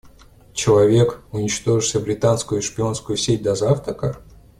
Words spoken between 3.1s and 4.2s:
сеть до завтрака?